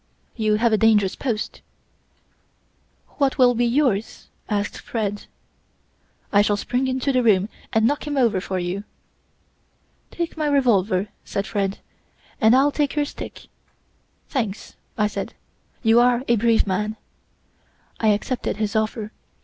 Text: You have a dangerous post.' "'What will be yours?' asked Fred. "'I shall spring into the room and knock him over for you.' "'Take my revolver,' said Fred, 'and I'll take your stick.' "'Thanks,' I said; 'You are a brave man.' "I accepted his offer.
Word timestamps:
You 0.35 0.55
have 0.55 0.73
a 0.73 0.79
dangerous 0.79 1.15
post.' 1.15 1.61
"'What 3.19 3.37
will 3.37 3.53
be 3.53 3.67
yours?' 3.67 4.29
asked 4.49 4.79
Fred. 4.79 5.27
"'I 6.33 6.41
shall 6.41 6.57
spring 6.57 6.87
into 6.87 7.11
the 7.13 7.21
room 7.21 7.49
and 7.71 7.85
knock 7.85 8.07
him 8.07 8.17
over 8.17 8.41
for 8.41 8.57
you.' 8.57 8.83
"'Take 10.09 10.35
my 10.35 10.47
revolver,' 10.47 11.09
said 11.23 11.45
Fred, 11.45 11.77
'and 12.41 12.55
I'll 12.55 12.71
take 12.71 12.95
your 12.95 13.05
stick.' 13.05 13.45
"'Thanks,' 14.27 14.73
I 14.97 15.05
said; 15.05 15.35
'You 15.83 15.99
are 15.99 16.23
a 16.27 16.35
brave 16.35 16.65
man.' 16.65 16.95
"I 17.99 18.07
accepted 18.07 18.57
his 18.57 18.75
offer. 18.75 19.11